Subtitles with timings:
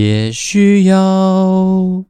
[0.00, 2.02] 也需要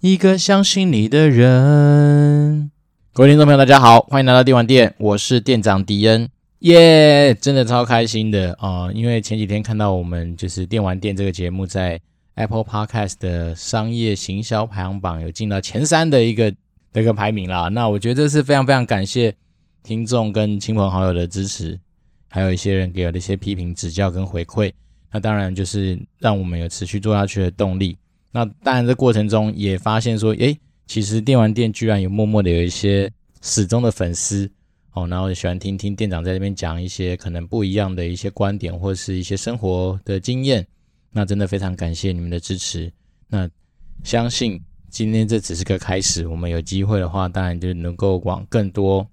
[0.00, 2.72] 一个相信你的人。
[3.12, 12.00] 各位听众朋友，大家好，欢迎来到电玩店，我是店长迪恩，耶、真的超开心的啊、因为前几天看到我们就是电玩店这个节目在
[12.34, 16.52] Apple Podcast 的商业行销排行榜有进到前三的一个
[16.92, 19.32] 的一个排名啦，那我觉得这是非常非常感谢
[19.84, 21.78] 听众跟亲朋好友的支持，
[22.28, 24.72] 还有一些人给我的一些批评指教跟回馈。
[25.12, 27.96] 那当然就是让我们有持续做下去的动力。
[28.32, 30.56] 那当然，这过程中也发现说，诶，
[30.86, 33.10] 其实电玩店居然有默默的有一些
[33.42, 34.48] 始终的粉丝
[34.92, 40.64] 哦，然后喜欢听听店长在这边讲一些可能不一样的一些观点或是一些生活的经验。
[41.10, 42.92] 那真的非常感谢你们的支持。
[43.26, 43.50] 那
[44.04, 49.04] 相信今天这只是个开始，我们有机会的话，当然就能够往更多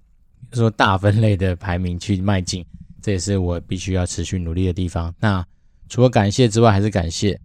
[0.52, 2.64] 说大分类的排名去迈进。
[3.02, 5.12] 这也是我必须要持续努力的地方。
[5.18, 5.44] 那。
[5.88, 7.40] 除了感谢之外，还是感谢。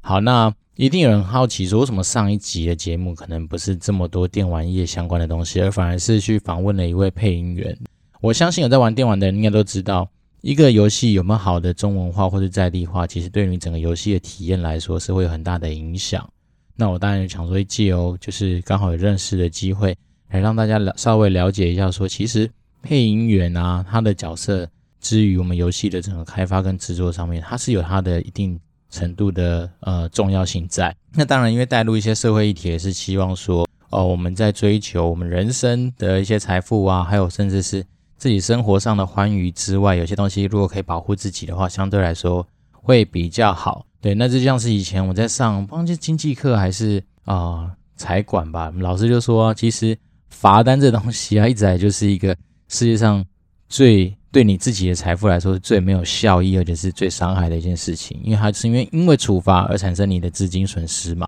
[0.00, 7.76] 好，那一定有人好奇说，为什么上一集的节目可能不是这么多电玩业相关的东西，而反而是去访问了一位配音员？
[8.20, 10.10] 我相信有在玩电玩的人应该都知道，
[10.42, 16.28] 一个游戏有没有好的中文化或者在地化，其实对于整个游戏的体验来说是会有很大的影响。
[16.74, 19.96] 那我当然想说，借由就是刚好有认识的机会，
[20.30, 22.50] 来让大家了稍微了解一下，说其实
[22.82, 24.68] 配音员啊，他的角色。
[25.06, 28.58] 至于我们游戏的整个开发跟制作上面，它是有它的一定
[28.90, 30.92] 程度的呃重要性在。
[31.14, 37.84] 那当然，因为带入一些社会议题，也是希望说，哦，我们在追求我们人生的一些财富啊，还有甚至是
[38.16, 43.86] 自己生活上的欢愉之外，有些东西如果可以保护自己的话，相对来说会比较好。
[44.00, 49.96] 对，那就像是以前我在上，忘记经济课还是啊财管吧，老师就说，其实
[50.30, 52.36] 罚单这东西啊，一直来就是一个
[52.66, 53.24] 世界上
[53.68, 54.12] 最。
[54.36, 61.26] 对你自己的财富来说是最没有效益，而且是最伤害的一件事情，因为它是因为因为处罚而产生你的资金损失嘛。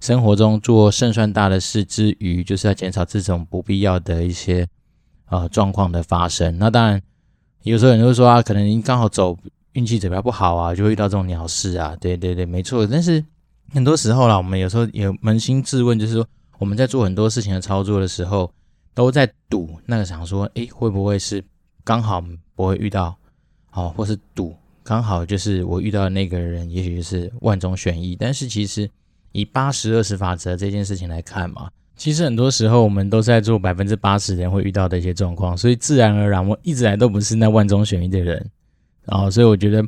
[0.00, 4.66] 生活中做胜算大的事之余，就是要减少这种不必要的一些
[5.26, 6.58] 呃状况的发生。
[6.58, 7.00] 那当然，
[7.62, 9.38] 有时候人会说啊，可能你刚好走
[9.74, 11.96] 运气指标不好啊，就会遇到这种鸟事啊。
[12.00, 12.84] 对对对，没错。
[12.84, 13.24] 但是
[13.72, 16.26] 很多时候啦，我们有时候也扪心自问，就是说
[16.58, 18.50] 我们在做很多事情的操作的时候，
[18.92, 21.44] 都在赌那个想说，诶，会不会是？
[21.84, 22.24] 刚好
[22.56, 23.16] 不会遇到，
[23.72, 28.16] 哦，或是赌，刚好就是我遇到的那个人，也许就是万中选一。
[28.16, 28.90] 但是其实
[29.32, 38.50] 以八十二十法则这件事情来看嘛，其实很多时候我们都是在做百分之八十人会遇到的一些状况，所以自然而然我一直来都不是那万中选一的人。
[39.04, 39.82] 然后，所以我觉得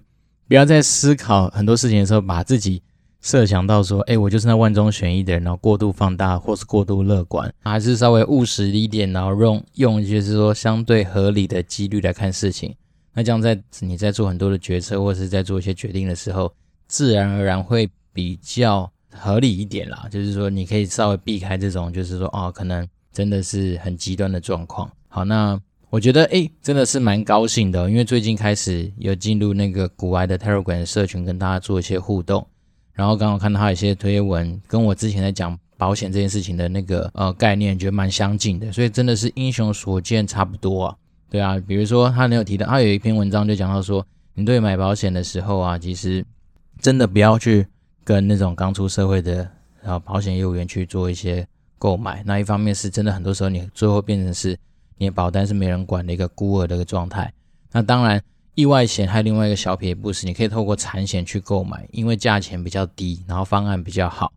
[0.47, 2.83] 不要在思考很多事情的时候，把自己。
[3.27, 12.73] 设想到说，哎，我就是那万中选一的人，然后过度放大或是过度乐观，还是稍微务实一点，然后用用就是说相对合理的几率来看事情。
[13.13, 16.53] 那这样在你在做很多的决策或是在做一些决定的时候，
[16.87, 20.07] 自然而然会比较合理一点啦。
[20.09, 24.89] 就是说，你可以稍微避开这种，就是说，哦，可能真的是很极端的状况。
[25.09, 25.61] 好，那
[25.91, 32.47] 我觉得，哎，真的是蛮高兴的，因为最近开始有进入那个股癌的 Telegram 社群，跟大家做一些互动。
[32.97, 40.97] 然后刚好看到他有些推文，跟我之前在讲保险这件事情的那个呃概念，觉得蛮相近的，所以真的是英雄所见差不多啊。
[41.29, 44.03] 对啊，比如说他没有提到，他有一篇文章就讲到说，
[44.33, 46.25] 你对买保险的时候啊，其实
[46.81, 47.67] 真的不要去
[48.03, 49.47] 跟那种刚出社会的
[49.83, 51.47] 然后保险业务员去做一些
[51.79, 52.23] 购买。
[52.25, 54.59] 那一方面是真的很多时候你最后变成是
[54.97, 57.31] 你的保单是没人管的一个孤儿的一个状态。
[57.73, 58.23] 那当然。
[58.57, 64.33] 意外险还有另外一个小撇步是，你可以透过产险去购买，因为价钱比较低，然后方案比较好。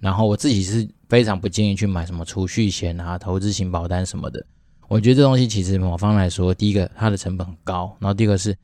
[0.00, 4.44] 然后我自己是非常不建议去买什么储蓄险啊、投资型保单什么的。
[4.88, 8.56] 我觉得这东西其实某方来说，第一个它的成本很高，然后第二个是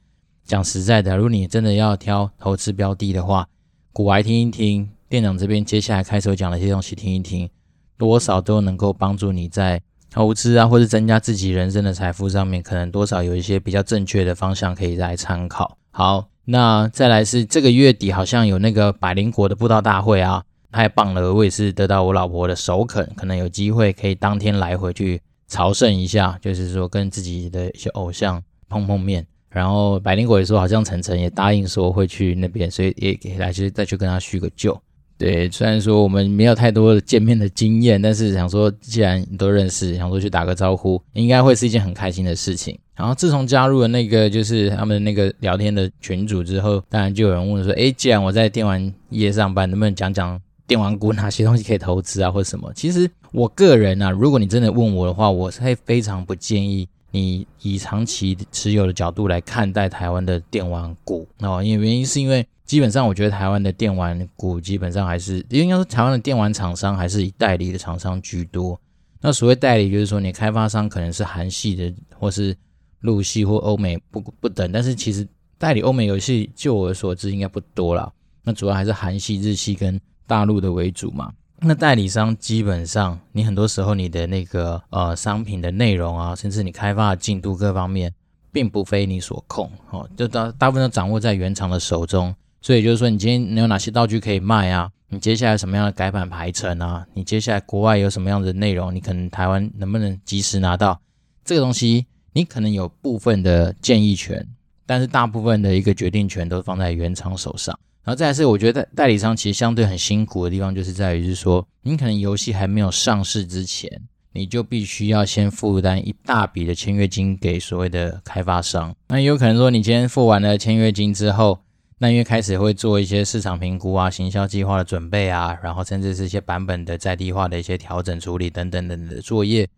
[0.45, 3.49] 讲实在的，如果你真的要挑投资标的的话，
[3.93, 7.49] 股癌听一听，店长这边接下来开始讲的一些东西听一听，
[7.97, 9.81] 多少都能够帮助你在。
[10.11, 15.77] 投资啊，或是增加自己人生的财富上面，可能多少有一些比较正确的方向可以来参考。
[15.91, 21.33] 好，那再来是这个月底好像有那个百灵果的布道大会啊，太棒了！
[21.33, 29.27] 我也是得到我老婆的首肯，可能有机会可以当天来回去朝圣一下，就是说跟自己的一些偶像碰碰面。
[29.49, 34.79] 然后百灵果也说，好像晨晨也答应说会去那边，所以也给来去再去跟他叙个旧。
[35.19, 42.79] 对，虽然说我们没有太多的见面的经验，但是想说既然都认识，想说去打个招呼，应该会是一件很开心的事情。
[42.95, 52.71] 然后自从加入了那个就是他们那个聊天的群组之后，当然就有人问说，诶，既然我在电玩业上班，能不能讲讲电玩股哪些东西可以投资啊，或者什么？
[52.75, 68.79] 其实我个人啊，如果你真的问我的话，我是会非常不建议你以长期持有的角度来看待台湾的电玩股哦，因为原因是因为基本上我觉得台湾的电玩股基本上还是应该说台湾的电玩厂商还是以代理的厂商居多。
[69.21, 72.55] 那所谓代理就是说你开发商可能是韩系的或是
[73.01, 75.27] 陆系或欧美不不等，但是其实
[75.57, 78.13] 代理欧美游戏就我所知应该不多啦。
[78.43, 81.33] 那主要还是韩系、日系跟大陆的为主嘛。
[81.61, 88.13] 那代理商基本上，你很多时候你的那个呃商品的内容啊，甚至你开发的进度各方面，
[88.53, 92.35] 并不非你所控哦，就大大部分都掌握在原厂的手中。
[92.67, 94.91] 所以就是说，你今天你有哪些道具可以卖啊？
[95.09, 97.07] 你接下来什么样的改版排程啊？
[97.15, 98.93] 你接下来国外有什么样的内容？
[98.93, 101.01] 你可能台湾能不能及时拿到
[101.45, 102.07] 这个东西？
[102.33, 104.45] 你可能有部分的建议权，
[104.85, 107.79] 但是大部分的一个决定权都放在原厂手上。
[108.03, 113.89] 然后再是，我觉得代理商其实相对很辛苦的地方，就是在于是说，你可能游戏还没有上市之前，
[114.33, 118.93] 你就必须要先负担一大笔的签约金给所谓的开发商。
[119.07, 121.61] 那也有可能说，你今天付完了签约金之后，
[121.99, 129.69] 那因为开始会做一些市场评估啊、行销计划的准备啊，然后甚至是一些版本的在地化的一些调整处理等等等等的作业，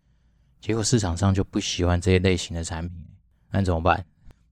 [0.61, 2.97] 结果市场上就不喜欢这些类型的产品，
[3.51, 4.05] 那怎么办？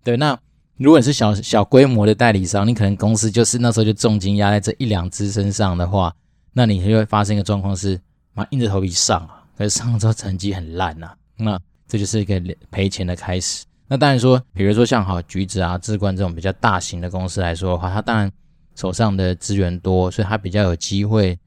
[0.03, 0.39] 对，那。
[0.79, 6.15] 如果你是小小规模的代理商，你可能公司就是那时候就重金压在这一两只身上的话，
[6.53, 7.99] 那你就会发生一个状况是，
[8.35, 11.59] 妈硬着头皮上啊，可是上了之后成绩很烂呐，那
[11.89, 12.39] 这就是一个
[12.71, 13.65] 赔钱的开始。
[13.88, 18.31] 那当然说，比如说像好橘子啊、智冠这种比较大型的公司来说的话，它当然
[18.75, 21.38] 手上的资源多，所以它比较有机会，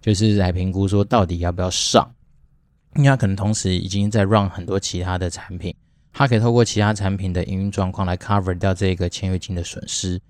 [0.00, 2.08] 就是来评估说到底要不要上，
[2.94, 5.74] 因为它可能同时已经在 run 很多其他的产品。
[6.12, 10.20] 它可以透过其他产品的营运状况来 cover 掉这个签约金的损失。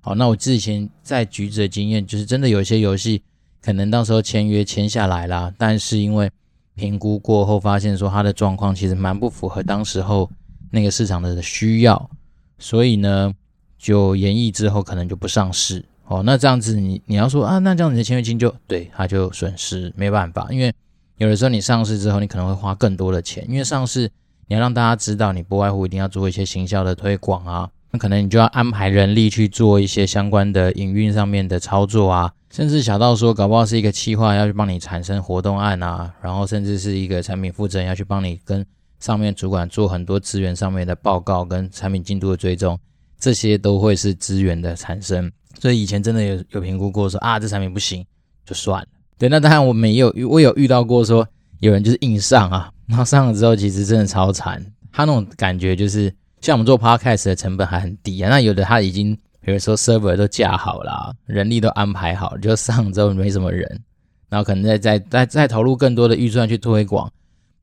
[0.00, 3.22] 好，那我之前在橘子的经验就是，真的有一些游戏
[3.60, 6.30] 可能到时候签约签下来啦，但是因为
[6.74, 10.28] 评估过后发现说它的状况其实蛮不符合当时候
[10.70, 12.10] 那个市场的需要，
[12.58, 13.32] 所以呢
[13.78, 15.84] 就延役之后可能就不上市。
[16.06, 20.72] 哦，那这样子你你要说啊，那这样子的签约金就对它就损失没办法，因为
[21.18, 24.10] 有的时候你上市之后你可能会花更多的钱，因为上市。
[24.50, 38.64] 你要让大家知道，你不外乎一定要做一些行销的推广啊，那可能你就要安排人力去做一些相关的营运上面的操作啊，甚至小到说，搞不好是一个企划要去帮你产生活动案啊，然后甚至是一个产品负责人要去帮你跟
[39.00, 42.78] 上面主管做很多资源上面的报告跟产品进度的追踪，
[43.18, 45.30] 这些都会是资源的产生。
[45.60, 48.04] 所以以前真的有有评估过说啊，这产品不行
[48.44, 48.88] 就算了。
[49.18, 51.26] 对，那当然我们也有，我有遇到过说
[51.60, 52.70] 有人就是硬上啊。
[52.86, 54.64] 然后上了之后，其实真的超惨。
[54.90, 58.30] 他那种感觉就是，像我们做 podcast 的成本还很低啊。
[58.30, 63.80] 那有的他已经，比如说 server 都架好了，人力都安排好，就上之后没什么人，
[64.30, 67.12] 然后可能再再再再投入更多的预算去推广。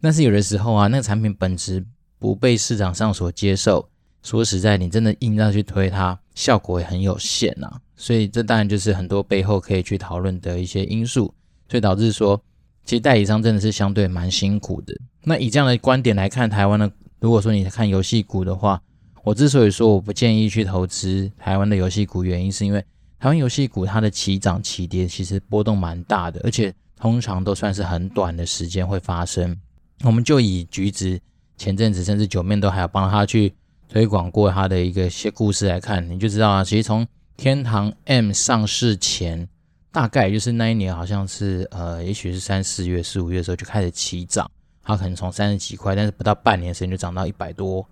[0.02, 1.86] 但是有的时候啊，那个产品本质
[2.20, 3.90] 不被市场上所接受，
[4.24, 7.82] 说实在，你真的硬要去推它，效果也很有限啊。
[7.96, 11.34] 所以这当然就是很多背后可以去讨论的一些因素，
[11.70, 12.42] 所以导致说。
[12.88, 14.96] 其实代理商真的是相对蛮辛苦的。
[15.24, 18.80] 那以这样的观点来看，台湾的，如果说你看游戏股的话，
[19.24, 22.80] 我之所以说我不建议去投资台湾的游戏股，原因是因为
[23.18, 29.58] 台湾游戏股它的起涨起跌其实波动蛮大的，而且通常都算是很短的时间会发生。
[30.04, 31.20] 我们就以橘子
[31.58, 33.54] 前阵子甚至九面都还有帮他去
[33.88, 39.48] 推广过他的一个些故事来看，你就知道啊，其实从天堂 M 上市前。
[39.92, 44.52] 大概就是那一年，好像是呃，也许是三四月、四五月的时候就开始起涨，
[44.84, 47.88] 它可能从三十几块，但是不到半年时间就涨到一百多，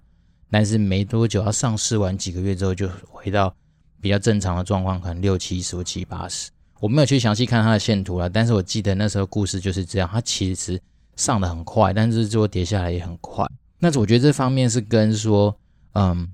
[0.51, 3.55] 但是没多久，它上市完几个月之后就回到
[4.01, 6.51] 比较正常的状况，可能六七十七八十。
[6.81, 10.77] 我没有去详细看它的线图了，但是我记得那时候故事就是这样，它其实
[11.15, 13.45] 上的很快，但是最后跌下来也很快。
[13.79, 15.55] 那我觉得这方面是跟说，
[15.93, 16.27] 嗯，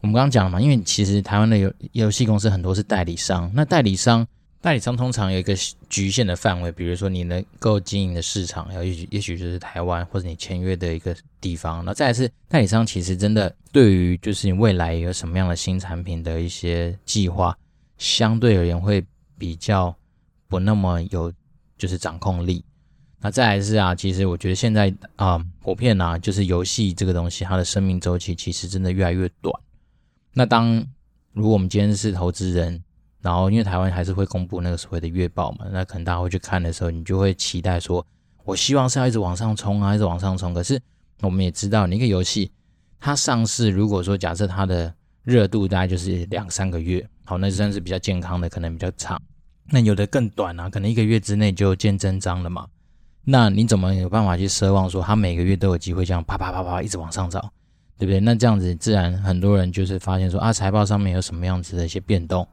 [0.00, 4.26] 我们刚刚讲了嘛，因为其实台湾的游游戏公司很多是代理商，那代理商。
[4.58, 5.54] 代理商通常有一个
[5.88, 11.84] 局限的范围，比如说你能够经营的市场，然后也许也许就是台湾或者你签约的一个地方。
[11.84, 17.56] 那再来是代理商，其实真的对于就是你未来有什么样的新产品的一些计划，
[17.96, 19.04] 相对而言会
[19.38, 19.94] 比较
[20.48, 21.32] 不那么有
[21.78, 22.64] 就是掌控力。
[23.26, 29.52] 那再来是啊，其实我觉得现在啊普遍啊，就是游戏这个东西，它的生命周期其实真的越来越短。
[30.32, 30.86] 那当
[31.32, 32.80] 如果我们今天是投资人，
[33.22, 38.06] 然后，因为台湾还是会公布那个所谓的月报嘛，那可能大家会去看的时候，你就会期待说，
[38.44, 40.54] 我希望是要一直往上冲啊，一直往上冲。
[40.54, 40.80] 可是
[41.20, 42.52] 我们也知道，你一个游戏
[43.00, 49.20] 它上市，如果说假设它的热度大概就是两三个月，好，那算是比较健康的，可能比较长。
[49.68, 52.68] 那有的更短啊，可能一个月之内就见真章了嘛。
[53.28, 57.42] 那你怎么有办法去奢望说，他每个月都有机会这样啪啪啪啪一直往上涨？
[57.98, 58.20] 对不对？
[58.20, 62.46] 那这样子自然很多人就是发现说啊，财报上面有什么样子的一些变动，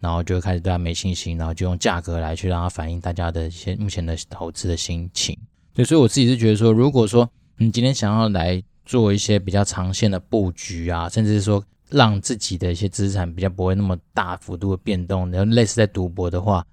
[0.00, 5.36] 然后就开始对他没信心，然后就用价格来去让他反映大家的一些目前的投资的心情。
[5.74, 16.64] 对，所以我自己是觉得说，如果说你今天想要来做一些比较长线的布局啊，甚至是说让自己的一些资产比较不会那么大幅度的变动，然后类似在赌博的话，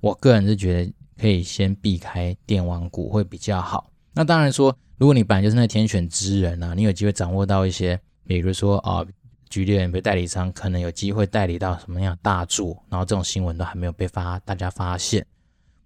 [0.00, 3.90] 我个人是觉得可以先避开电网股会比较好。
[4.14, 9.04] 那当然说，如果你本来就是那天选之人啊，你有机会掌握到一些，比如说啊，
[9.48, 15.24] 举例人，比如代理商可能有机会代理到什么样大作，然后这种新闻都还没有被发大家发现，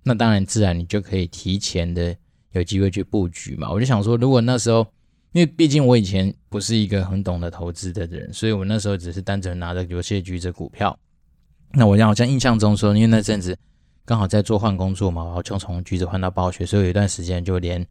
[0.02, 2.14] 那当然自然你就可以提前的
[2.52, 3.70] 有机会去布局嘛。
[3.70, 4.86] 我就想说，如果那时候，
[5.32, 10.98] 因为毕竟我以前不是一个很懂得投资的人，所以我那时候只是单纯拿着游戏的橘子股票。
[11.72, 13.56] 那我好像印象中说，因为那阵子。
[14.04, 17.86] 刚好在做换工作嘛，然后就从橘子换到暴雪，所以有一段时间就连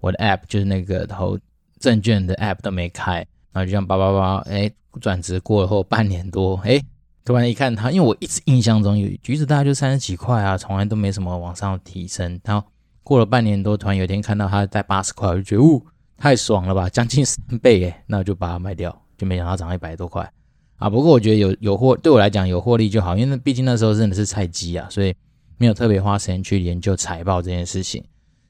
[0.00, 1.36] 我的 app 就是那个投
[1.80, 3.14] 证券的 app 都没开，
[3.52, 4.70] 然后就这样叭叭叭，哎，
[5.00, 6.80] 转职过了后半年多，哎，
[7.24, 12.64] 突然一看它，因为我一直印象中有橘子大概就三十几块啊，从来都没什么往上提升，然后
[13.02, 15.84] 过了半年多，突然有一天看到它在八十块，我就觉得，呜，
[16.16, 20.32] 太爽了吧，将近三倍哎，那我就把它卖掉，就没想到涨一百多块
[20.76, 20.88] 啊。
[20.88, 25.12] 不过我觉得有有获，对我来讲有获利就好，因为毕竟那时候真的是菜鸡啊，所以。
[25.58, 28.04] 没有特别花时间去研究财报这件事情。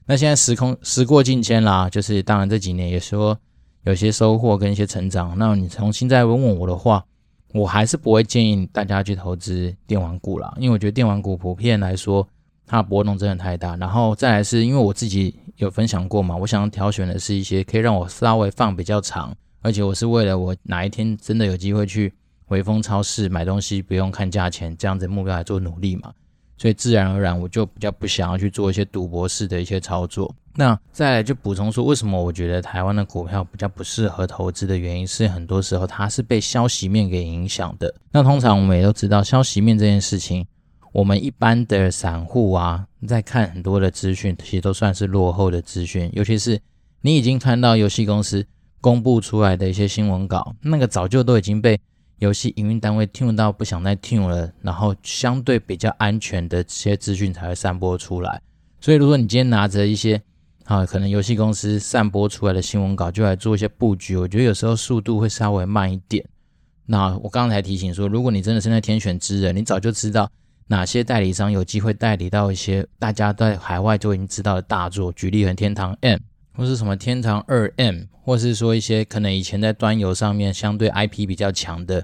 [0.05, 3.37] 那现在时空时过境迁啦，就是当然这几年也说
[3.83, 5.35] 有些收获跟一些成长。
[5.37, 7.03] 那你重新再问问我的话，
[7.53, 12.27] 我还是不会建议大家去投资电玩股啦，因为我觉得电玩股普遍来说
[12.65, 13.75] 它的波动真的太大。
[13.75, 22.13] 然后再来是因为我自己有分享过嘛，我想要挑选的是一些可以让我稍微放比较长，而且我是为了我哪一天真的有机会去
[22.47, 26.13] 微风超市买东西不用看价钱这样子目标来做努力嘛。
[26.57, 30.33] 所以自然而然，我就比较不想要去做一些赌博式的一些操作。
[30.55, 37.93] 那再来就补充说，为什么我觉得台湾的股票比较不适合投资的原因是，很多时候它是被消息面给影响的。
[38.11, 40.43] 那通常我们也都知道，消息面这件事情，
[40.91, 46.09] 我们一般的散户啊，在看很多的资讯，其实都算是落后的资讯。
[46.13, 46.59] 尤其是
[47.01, 48.43] 你已经看到游戏公司
[48.81, 51.79] 公布出来的一些新闻稿，那个早就都已经被。
[52.19, 58.41] 游戏营运单位听不到不想再听了，然后相对比较安全的这些资讯才会散播出来。
[58.81, 60.21] 所以，如果你今天拿着一些
[60.65, 66.25] 啊，可能游戏公司散播出来的新闻稿就来做一些布局，我觉得有时候速度会稍微慢一点。
[66.85, 70.29] 那我刚才提醒说，如果你真的是那天选之人，你早就知道
[70.67, 76.19] 哪些代理商有机会代理到一些大家在海外就已经知道的大作，举例很天堂 M。
[76.57, 82.03] 或是什么天堂二 M，或是说一些可能以前在端游上面相对 IP 比较强的，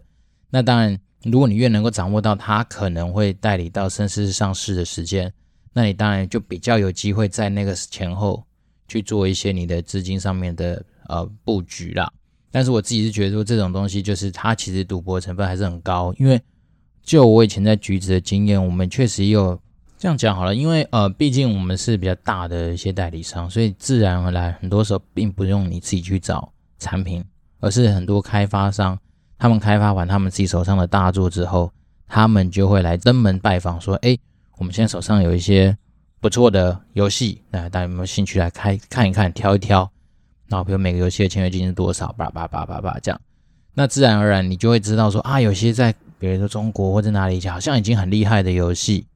[0.52, 5.34] 那当然，如果你越能够掌握到它可能会代理到甚至上市的时间，
[5.74, 8.46] 那你当然就比较有机会在那个前后
[8.88, 12.08] 去做一些你的资金上面的呃布局啦。
[12.52, 16.40] 但是我自己是觉得说这种东西就是它其实赌博成分还是很高，因为
[17.02, 19.60] 就我以前在橘子的经验，我们确实也有。
[20.04, 27.24] 这样讲好了，因为呃，毕竟我们是比较大的一些代理商，所以自然而然，很多时候并不用你自己去找产品，
[27.62, 29.00] 而是很多开发商，
[29.40, 31.72] 他们开发完他们自己手上的大作之后，
[32.06, 34.18] 他们就会来登门拜访，说：“哎，
[34.58, 35.78] 我们现在手上有一些
[36.20, 39.90] 不错的游戏，那大家有没有兴趣来开看一看，挑一挑？
[40.50, 43.22] 然后比如每个游戏的签约金是多少，叭叭叭叭叭这样，
[43.74, 49.08] 那自然而然你就会知道说啊，有些在比如说中国或者哪里，好像已经很厉害的游戏。”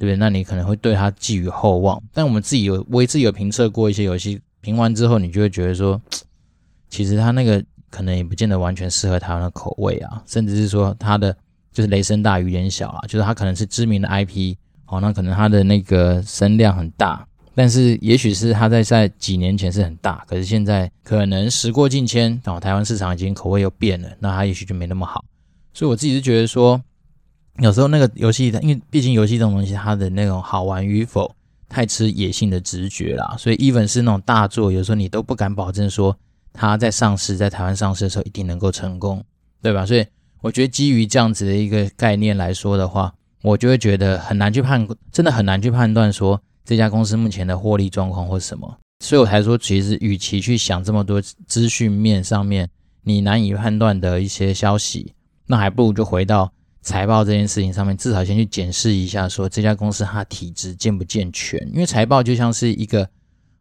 [0.00, 0.16] 对不对？
[0.16, 6.00] 那你可能会对它寄予厚望，但我们自己有，我自己有评测过一些游戏，评完之后，你就会觉得说，
[6.88, 11.36] 其实它那个可能也不见得完全适合台湾的口味啊，甚至是说它的
[11.70, 25.22] 就是雷声大雨点小啊，就是它可能是知名的 IP，哦，那可能它的那个声量很大，但是也许是它在在几年前是很大，可是现在可能时过境迁，然后台湾市场已经口味又变了，那它也许就没那么好，
[25.74, 26.80] 所以我自己是觉得说。
[27.60, 31.34] 有时候那个游戏，因为毕竟游戏这种东西，它的那种好玩与否，
[31.68, 33.36] 太吃野性的直觉啦。
[33.38, 36.16] 所以，even 是那种大作，有时候你都不敢保证说
[36.52, 39.22] 它在上市，在台湾上市的时候一定能够成功，
[39.62, 39.84] 对吧？
[39.84, 40.04] 所以，
[40.40, 43.12] 我觉得基于这样子的一个概念来说的话，
[43.42, 48.78] 我就会觉得很难去判，真的很难去判断说这家公司目前的获利状况或什么。
[49.04, 52.68] 所以我才说，其实与其去想这么多资讯面上面
[53.02, 55.12] 你难以判断的一些消息，
[55.46, 56.50] 那还不如就回到。
[56.82, 61.60] 财报这件事情上面，至少先去检视一下，说这家公司它体质健不健全？
[61.72, 63.08] 因为财报就像是一个，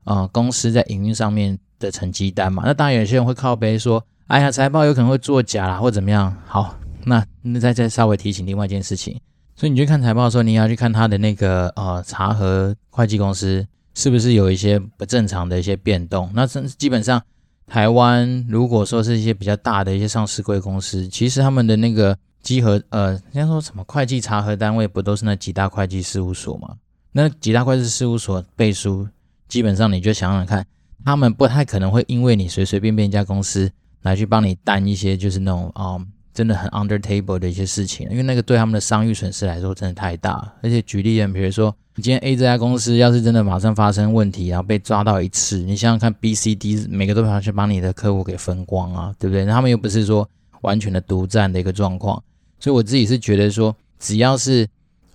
[0.05, 2.63] 呃，公司在营运上面的成绩单嘛。
[2.65, 6.33] 那当然有些人会靠背说，哎呀，财报有可能会作假啦，或怎么样。
[6.45, 9.19] 好，那那再再稍微提醒另外一件事情，
[9.55, 16.29] 所以你去看财报的时候，你要去看它的那个呃查核会计公司是不是有一些不正常的一些变动。
[16.33, 17.21] 那基本上
[17.67, 22.17] 台湾如果说是一些比较大的一些上市柜公司，其实他们的那个
[22.49, 26.77] 稽核，呃，人家说什么会计查核单位不都是那几大会计事务所吗？
[27.11, 29.07] 那几大会计事务所背书，
[29.47, 30.65] 基本上你就想想看，
[31.05, 36.03] 他们不太可能会因为你随随便便一家公司来去帮你担一些就是那种啊、
[36.33, 40.51] 真的很 under table 的一些事情，因为那个对他们的商誉损失来说真的太大。
[40.63, 42.01] 而且举例，比如说你。
[42.01, 49.45] 今天 A 这家公司要是真的马上发生问题，然后被抓到一次，你想想看，B、C、D 每个都想去把你的客户给分光啊，对不对？
[49.45, 50.27] 他们又不是说
[50.61, 52.23] 完全的独占的一个状况，
[52.59, 54.67] 所以我自己是觉得说，只要是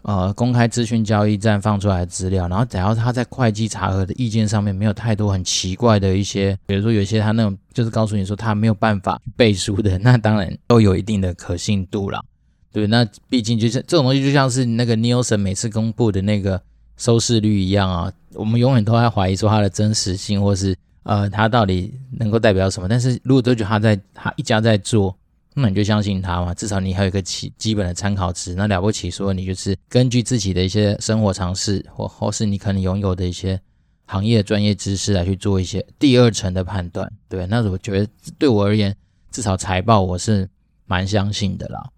[0.03, 12.25] 呃公开资讯交易站放出来的资料，然后只要他在会计查核的意见上面没有太多很奇怪的一些，比如说有一些他那种就是告诉你说他没有办法背书的， 那当然都有一定的可信度了，
[12.73, 16.61] 对，那毕竟就是这种东西就像是那个 Nielsen 每次公布的那个。
[16.97, 22.87] 收视率一样啊，我们永远都在怀疑说它的真实性，或是呃，它到底能够代表什么？
[22.89, 25.13] 但是如果都觉得他在他一家在做，
[25.55, 28.55] 那你就相信他嘛，至少你还有一个基基本的参考值。
[28.55, 33.61] 那了不起说你就是根据自己的一些生活常识，或或是你可能拥有的一些
[34.07, 37.47] 行业专业知识来去做一些第二层的判断，对？
[37.47, 38.09] 那我觉得
[38.39, 38.95] 对我而言，
[39.31, 40.49] 至少财报我是
[40.87, 41.89] 蛮相信的啦。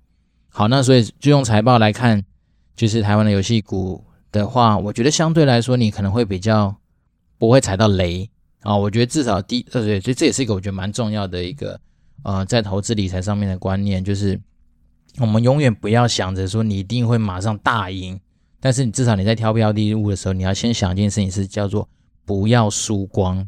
[0.49, 2.23] 好，那所以就用财报来看，
[2.75, 4.05] 就是台湾的游戏股。
[4.33, 6.77] 的话，我觉得相对来说，你可能会比较
[7.39, 8.29] 不会踩到雷
[8.61, 11.81] 啊、我觉得至少第呃对，所以这也是一个我觉得蛮重要的一个
[12.23, 14.41] 呃，在投资理财上面的观念，就是
[15.19, 18.19] 我们永远不要想着说你一定会马上大赢，
[18.61, 21.89] 但是你至少你在挑标的物的时候，你要先想一件事情是叫做
[22.25, 23.47] 不要输光。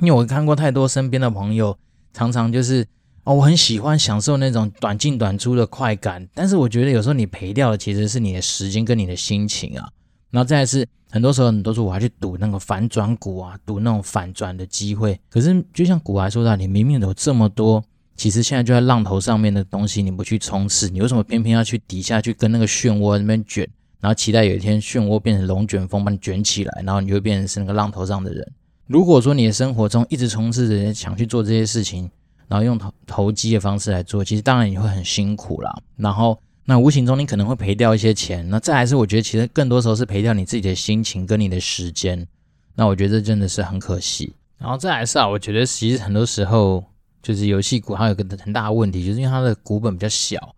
[0.00, 1.78] 因为我看过太多身边的朋友，
[2.12, 2.86] 常常就是
[3.22, 9.88] 哦，我很喜欢享受那种短进短出的快感，但是我觉得有时候你赔掉的其实是你的时间跟你的心情啊。
[10.30, 15.16] 然后再是，很多时候你都说我还去赌那个反转股啊，赌那种反转的机会。
[15.30, 17.80] 可是就像股来说的，你明明有这么多，
[18.16, 23.64] 其实现在就在浪头上面的东西，你不去冲刺，你为什么偏偏要去底下去跟那个漩涡那边卷？
[24.00, 28.52] 然后期待有一天漩涡变成龙卷风把你卷起来，然后你就会变成是那个浪头上的人。
[28.88, 32.10] 如果说你的生活中一直冲刺着想去做这些事情，
[32.48, 35.72] 然后用投投机的方式来做，其实当然你会很辛苦啦。
[35.96, 36.36] 然后。
[36.66, 42.26] 那无形中你可能会赔掉一些钱，那再来是我觉得其实更多时候是赔掉你自己的心情跟你的时间，
[42.74, 44.34] 那我觉得这真的是很可惜。
[44.56, 46.82] 然后再来是啊，我觉得其实很多时候
[47.22, 50.54] 就是游戏股它有个很大的问题，就是因为它的股本比较小，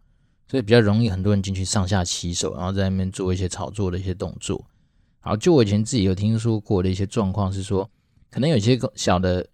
[0.49, 4.65] 所以比较容易很多人进去上下其手，然后在那边做一些炒作的一些动作。
[5.19, 7.91] 好，就我以前自己有听说过的一些状况是说，
[8.31, 9.45] 可能有些小的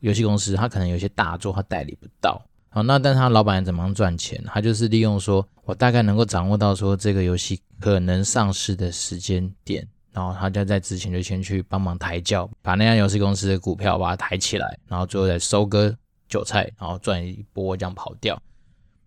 [0.00, 2.44] 游戏公司它可能有些大作它代理不到。
[2.74, 4.42] 好，那但是他老板怎么样赚钱？
[4.46, 15.94] 他就是利用说，我大概能够掌握到说这个游戏可能上市的时间点，然后他就在之前就先去帮忙抬轿，把那家游戏公司的股票把它抬起来，然后最后再收割
[16.30, 18.40] 韭菜，然后赚一波这样跑掉。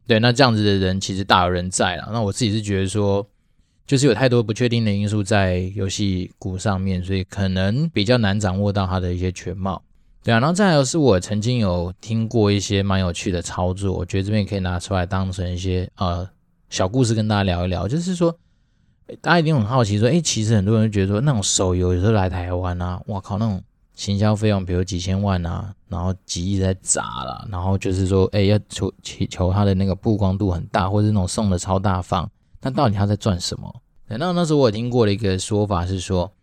[0.05, 2.07] 对，那这样子的人其实大有人在了。
[2.13, 3.27] 那我自己是觉得说，
[3.87, 9.81] 就是有太多不确定的因素在游戏股上面，所以可能比较难掌握到它的一些全貌。
[10.25, 16.27] 对啊，然后再有是我曾经有听过一些蛮有趣的操作，我觉得这边可以拿出来当成一些呃
[16.67, 17.87] 小故事跟大家聊一聊。
[17.87, 18.35] 就是说，
[19.21, 23.61] 大家一定很好奇说，诶，其实很多人觉得说，那种手游有时候来台湾啊，哇靠，那种
[23.93, 32.27] 行销费用，比如几千万啊，然后几亿在砸了，然后就是说，诶，要求祈求他的那个曝光度很大，或者是那种送的超大方，
[32.63, 33.71] 那到底他在赚什么？
[34.09, 36.33] 对，那那时候我有听过的一个说法是说，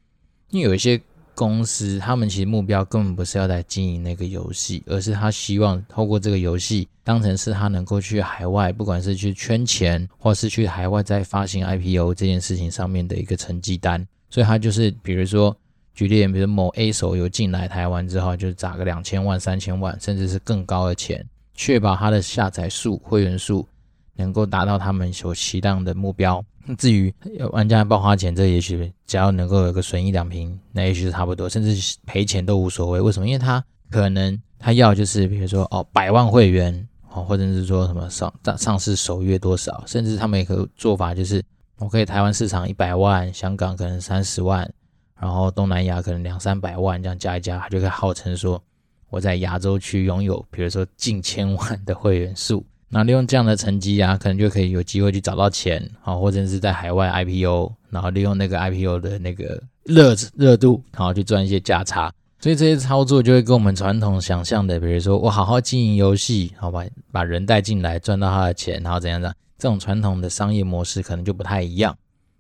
[0.50, 1.02] 因为有一些。
[1.34, 14.06] 公司他们其实目标根本不是要来经营那个游戏，而是他希望透过这个游戏当成是他能够去海外，不管是去圈钱，或是去海外再发行 IPO 这件事情上面的一个成绩单。
[14.28, 15.56] 所以他就是比如说
[15.94, 23.66] 举例，比如某 A 手游进来台湾之后，就砸个两千万、三千万，甚至是更高的钱，确保他的下载数、会员数
[24.14, 26.44] 能够达到他们所期待的目标。
[26.78, 27.12] 至于
[27.50, 33.00] 玩家爆花钱，这也许只要能够有个损益两平，那也许是差不多，甚至赔钱都无所谓。
[33.00, 33.26] 为什么？
[33.26, 41.42] 因为他可能他要就是比如说哦百万会员哦，或者是说什么上上市首月多少，甚至他们有个做法就是
[41.78, 44.70] 我可以台湾市场一百万，香港可能三十万，
[45.18, 48.62] 然后东南亚可能两三百万，这样加一加，他就可以号称说
[49.10, 52.64] 我在亚洲区拥有比如说近千万的会员数。
[52.94, 62.12] 那利用这样的成绩啊，可能就可以有机会去找到钱，好，或者是在海外 IPO，然后利用那个 IPO 的那个热热度，然后去赚一些价差。
[62.38, 71.96] 所以这些操作就会跟我们传统想象的，比如说我好好经营游戏，好吧，把人带进来赚到他的钱，然后怎样的这种传统的商业模式可能就不太一样。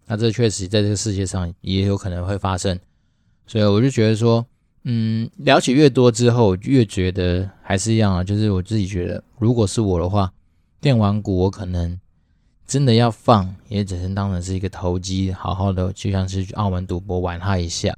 [0.06, 2.78] 那这确实在这个世界上也有可能会发生。
[3.46, 4.44] 所以我就觉得说，
[4.84, 8.22] 嗯，了解越多之后，越觉得还是一样啊。
[8.22, 10.30] 就是我自己觉得，如果是我的话，
[10.82, 11.98] 电玩股我可能
[12.66, 17.96] 真的要放，也只能当成是一个投机，好好的就像是去澳门赌博玩它一下。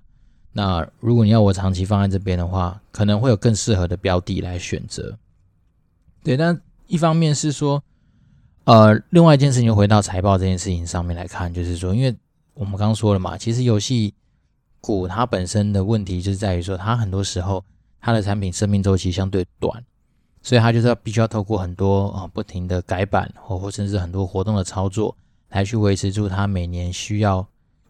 [0.53, 5.19] 那如果你要我长期放在这边的话，可能会有更适合的标的来选择。
[6.23, 7.83] 对，但一方面是说，
[8.65, 12.15] 呃，另外一件事情就回到财报这件事情上面来看，就是说，因为
[12.53, 14.15] 我们刚刚说了嘛，其实游戏。
[14.87, 17.65] 股它本身的问题就是在于说，它很多时候
[18.03, 19.83] 它的产品生命周期相对短，
[20.45, 25.17] 所以它就是要必须要透过很多啊不停的改版或或甚至很多活动的操作
[25.49, 27.45] 来去维持住它每年需要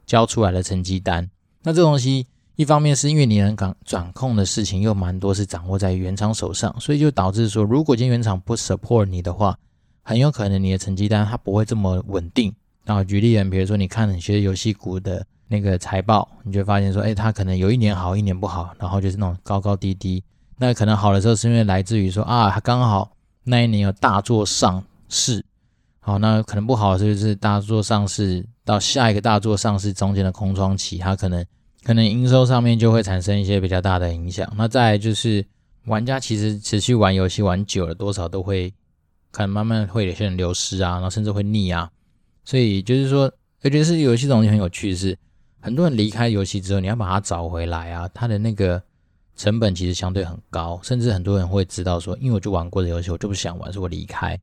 [0.07, 1.29] 交出来的成绩单。
[1.62, 9.59] 那这东西一方面是因为你能掌掌控的事情又蛮多是掌握在原厂手上，所以就导致说，如果今天原厂不 support 你的话，
[10.03, 12.55] 很有可能你的成绩单它不会这么稳定。
[12.85, 15.27] 然后举例人，比如说你看一些游戏股的。
[15.47, 20.25] 那个财报，你就发现说，哎，它可能有一年好，一年不好，然后就是那种高高低低。
[20.57, 25.45] 那可能好的时候是因为来自于说啊，它刚好那一年有大作上市，
[26.01, 31.45] 好，那可能不好的时候就是大作上市到下一个大作上市中间的空窗期，它可能
[31.83, 34.51] 可能营收上面就会产生一些比较大的影响。
[34.57, 35.45] 那再就是
[35.87, 38.73] 玩家其实持续玩游戏玩久了，多少都会
[39.31, 41.90] 可能慢慢会有些人流失啊，然后甚至会腻啊。
[42.45, 43.31] 所以就是说，
[43.62, 45.17] 我觉得是游戏这种东西很有趣的是。
[45.61, 48.83] 很多人离开游戏之后，你要把它找回来啊，它的那个
[49.37, 54.38] 成本其实相对很高，甚至很多人会知道说，因为我就玩过的游戏，我就不想玩，所以我离开。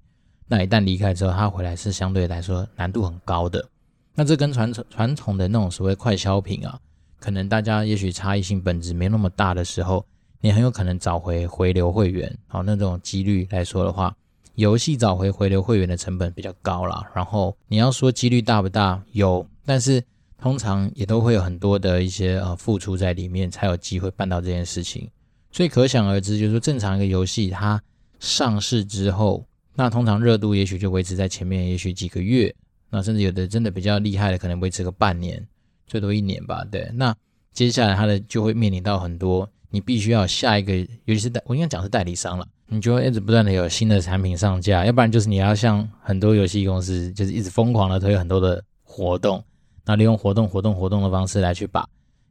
[0.47, 3.65] 那一旦离开之后，他回来是相对来说难度很高的。
[4.13, 6.77] 那这跟传统传统的那种所谓快消品啊，
[7.19, 10.05] 可能大家也许差异性本质没那么大的时候，
[10.41, 14.13] 你很有可能找回回流会员，好，那种几率来说的话，
[14.55, 17.09] 游戏找回回流会员的成本比较高啦。
[17.15, 19.01] 然后你要说几率大不大？
[19.13, 20.03] 有，但是。
[20.41, 25.07] 通常也都会有很多的一些呃付出在里面，才有机会办到这件事情。
[25.51, 27.79] 所以可想而知，就是说正常一个游戏它
[28.19, 32.53] 上市之后，那通常热度也许就维持在前面，也许几个月，
[32.89, 35.47] 那甚至有的真的比较厉害的，可能维持个半年，
[35.85, 36.65] 最多一年吧。
[36.65, 37.15] 对，那
[37.53, 40.75] 接下来它的就会面临到很多，你必须要下一个，
[41.05, 49.43] 尤其是代，我应该讲是代理商了，你就会一直不断的有新的产品上架，要不然就是你要像很多游戏公司，就是一直疯狂的推很多的活动。
[49.91, 51.85] 那利用活动、活动、活动的方式来去把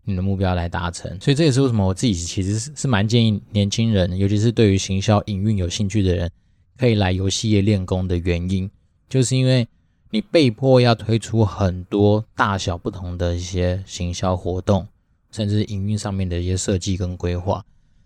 [0.05, 6.31] 你的目标来达成，所以这也是为什么我自己其实是蛮建议年轻人，尤其是对于行销营运有兴趣的人，
[6.79, 8.71] 可以来游戏业练功的原因，
[9.11, 9.69] 就是因为
[10.09, 14.89] 你被迫要推出很多大小不同的一些行销活动，
[15.31, 17.63] 甚至营运上面的一些设计跟规划。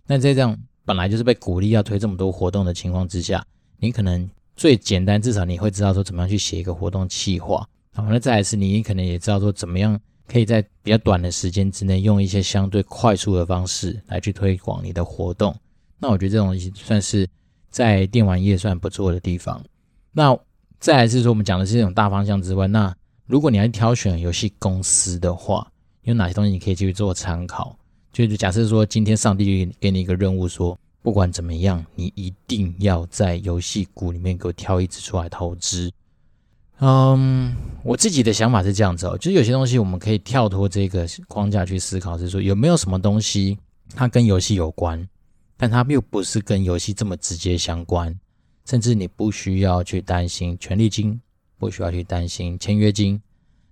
[0.09, 3.47] 那在这样本来就是被鼓励要推这么多活动的情况之下，
[3.79, 7.65] 你可能最简单，至少你会知道说怎么样去写一个活动企划。
[7.95, 15.55] 好，那再来是，你可能也知道说，怎么样可以在比较短的时间之内，用一些相对快速的方式来去推广你的活动。
[16.01, 17.25] 那我觉得这种算是
[17.71, 19.65] 在电玩业算不错的地方。
[20.11, 20.37] 那
[20.81, 22.95] 再来是说，我们讲的是这种大方向之外，那
[23.27, 25.67] 如果你要挑选游戏公司的话，
[26.03, 27.79] 有哪些东西你可以继续做参考？
[28.13, 35.91] 就是假设说，今天上帝给你一个任务，说不管怎么样，你一定要在游戏股里面给我挑一只出来投资。
[36.81, 43.57] 嗯，我自己的想法是这样子哦，就是有些东西我们可以跳脱这个框架去思考，是说有没有什么东西
[43.95, 45.09] 它跟游戏有关，
[45.57, 48.15] 但它又不是跟游戏这么直接相关，
[48.67, 51.19] 甚至你不需要去担心权利金，
[51.59, 53.21] 不需要去担心签约金，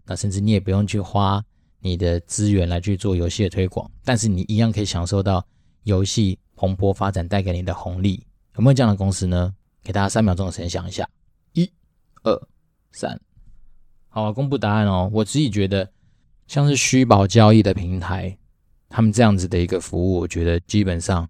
[0.07, 1.45] 那甚至你也不用去花
[1.81, 5.45] 你的资源来去做游戏的推广，但是你一样可以享受到
[5.83, 8.25] 游戏蓬勃发展带给你的红利。
[8.55, 9.53] 有没有这样的公司呢？
[9.83, 11.09] 给大家三秒钟的时间想一下，
[11.53, 11.69] 一、
[12.23, 12.41] 二。
[12.93, 13.19] 三，
[14.09, 15.11] 好，公布答案哦。
[15.13, 15.91] 我自己觉得，
[16.47, 18.37] 像是虚宝交易的平台，
[18.89, 21.27] 他们这样子的一个服务，我觉得基本上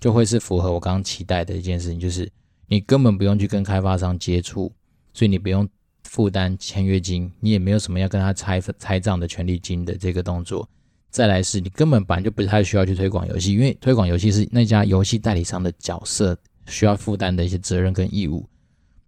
[0.00, 2.28] 就会是符合我刚刚期待的一件事情，就是
[2.66, 4.72] 你根本不用去跟开发商接触，
[5.14, 5.68] 所以你不用
[6.02, 10.68] 负担签约金，你也没有什么要跟他拆拆账的权利金的这个动作。
[11.10, 18.44] 再来是，你根本本来就不太需要去推广游戏，因为推广游戏是那家游戏代理商的角色需要负担的一些责任跟义务。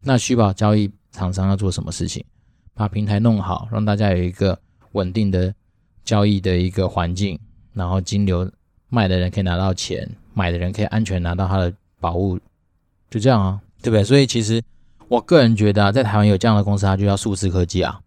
[0.00, 0.88] 那虚宝交易。
[1.12, 2.24] 厂商要做什么事情？
[2.74, 4.56] 把平台弄好，让大家有一个
[4.92, 5.52] 稳定的
[6.04, 7.38] 交易的一个环境，
[7.72, 8.48] 然后金流
[8.88, 12.38] 卖的人可以拿到钱，买的人可以安全拿到他的宝物，
[13.10, 14.04] 就这样啊，对不对？
[14.04, 14.62] 所以其实
[15.08, 18.00] 我个人觉得啊，在台湾有这样的公司，它就叫数字科技啊，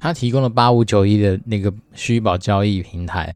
[0.00, 3.32] 它提供了八五九一的那个虚宝交易平台，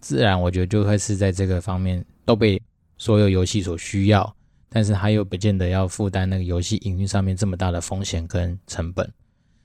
[0.00, 2.60] 自然我觉得就会是在这个方面都被
[2.98, 4.35] 所有游戏所需要。
[4.76, 9.10] 但是他又不见得要负担那个游戏营运上面这么大的风险跟成本。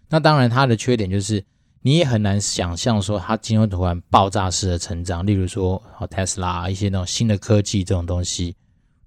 [0.07, 1.43] 那当然，它的缺点就是
[1.81, 8.55] 你也很难想象说它今后突然爆炸式的成长，例如说好 Tesla 一些那种新的科技这种东西。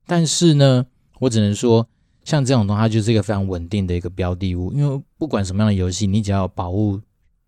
[0.04, 0.84] 但是呢，
[1.20, 1.88] 我只能说，
[2.22, 7.00] 像这种东西，它就是一个非常稳定的一个标的物，因为不管什么样的游戏，你只要有宝物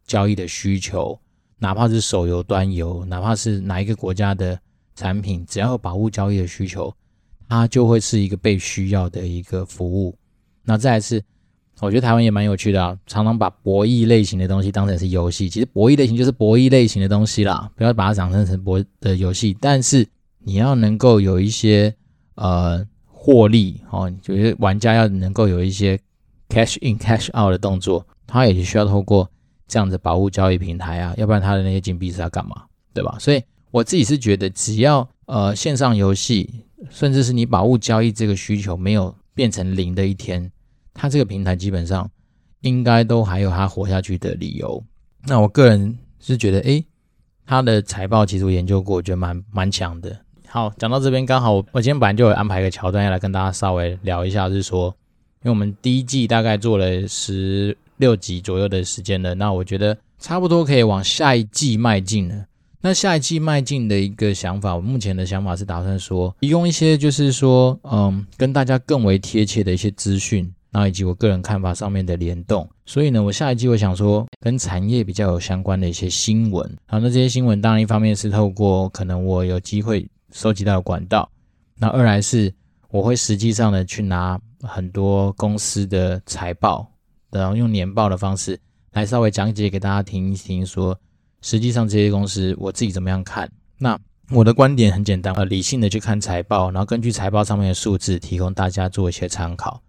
[0.07, 1.21] 交易的需求，
[1.59, 4.59] 哪怕是手游端游，哪怕是哪一个国家的
[4.95, 6.91] 产品，只要有保物交易的需求，
[7.49, 10.17] 它就会是一个被需要的一个服务。
[10.65, 11.23] 那再来是。
[11.83, 19.55] 我觉得台湾也蛮有趣的啊，常常把博弈类型的东西当成是游戏，其实博弈类型就是博弈类型的东西啦，不要把它想成成博的游戏。
[19.61, 20.07] 但是
[20.39, 21.95] 你要能够有一些
[22.37, 26.01] 呃获利哦，就是玩家要能够有一些
[26.49, 29.31] cash in cash out 的动作，他也需要透过
[29.69, 33.19] 这样的保护交易平台啊，要不然他的那些金币是要干嘛，对吧？
[33.21, 36.49] 所以我自己是觉得，只要呃线上游戏，
[36.91, 40.51] 甚至是你宝物交易这个需求没有变成零的一天。
[40.95, 42.11] 它这个平台基本上
[42.63, 44.83] 应该都还有它活下去的理由。
[45.27, 46.85] 那我个人是觉得，诶，
[47.45, 50.19] 它的财报其实我研究过，我觉得蛮蛮强的。
[50.49, 54.87] 好，讲到这边刚好，我今天本来就有安排一个桥段要来跟大家稍微聊一下，是说，
[55.43, 62.47] 因为我们第一季大概做了十六集左右的时间了，那我觉得差不多可以往下一季迈进了。
[62.81, 70.53] 那下一季迈进的一个想法，我目前的想法是打算说，提供一些就是说，嗯，跟大家更为贴切的一些资讯。
[70.73, 76.71] 然后以及我个人看法上面的联动，所以呢，我下一季我想说跟产业比较有相关的一些新闻。
[76.87, 81.31] 好，那这些新闻当然一方面是透过可能我有机会收集到的管道，
[81.79, 82.53] 那二来是
[82.91, 86.87] 我会实际上的去拿很多公司的财报，
[87.31, 88.61] 然后用年报的方式
[88.93, 90.99] 来稍微讲解给大家听一听，说
[91.47, 93.49] 实际上这些公司我自己怎么样看。
[93.79, 93.97] 那
[94.33, 99.81] 我的观点很简单，呃，理性的去看财报，然后根据财报上面的数字，提供大家做一些参考。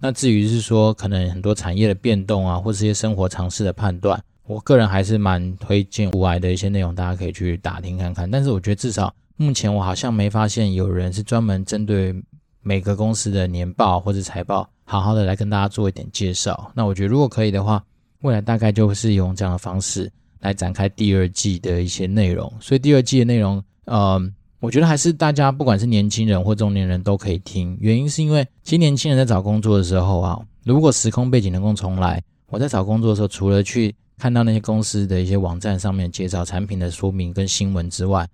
[0.00, 8.30] 那至于是说，可能很多产业的变动啊，或是一些生活常识的判断，我个人还是蛮推荐股癌的一些内容，大家可以去打听看看。
[8.30, 12.14] 但是我觉得至少目前我好像没发现有人是专门针对
[12.62, 16.72] 每个公司的年报或者财报，好好的来跟大家做一点介绍。
[16.74, 17.84] 那我觉得如果可以的话，
[18.22, 20.10] 未来大概就是用这样的方式
[20.42, 22.52] 来展开第二季的一些内容。
[22.60, 24.34] 所以第二季的内容，嗯。
[24.62, 38.24] 我觉得还是大家不管是年轻人或中年人都可以听，原因是因为其实年轻人在找工作的时候啊，如果时空背景能够重来，我在找工作的时候，除了去看到那些公司的一些网站上面介绍产品的说明跟新闻之外，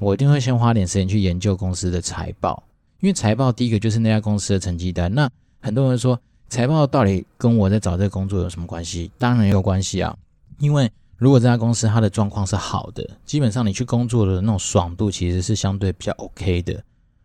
[0.00, 2.62] 我一定会先花点时间去研究公司的财报，
[3.00, 5.10] 因为财报第一个就是那家公司的成绩单。
[5.14, 5.30] 那
[5.62, 6.20] 很多人说
[6.50, 9.10] 财报到底跟我在找这个工作有什么关系？
[9.16, 10.14] 当然有关系啊，
[10.58, 10.90] 因为。
[11.20, 16.82] 如果这家公司它的状况是好的，基本上你去工作的那种爽度其实是相对比较 OK 的，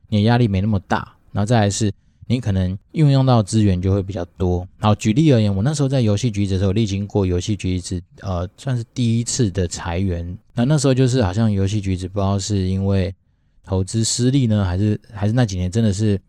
[0.10, 1.16] 你的压力没那么大。
[1.32, 1.90] 然后再来是，
[2.28, 4.68] 你可能运用到资源就会比较多。
[4.82, 10.38] 好，举例而言，我那时候在游戏局子的时候，历经过游戏橘子呃算是第一次的裁员。
[10.54, 13.16] 那那时候就是好像游戏局子不知道是因为
[13.64, 16.20] 投资失利呢，还是还是那几年真的是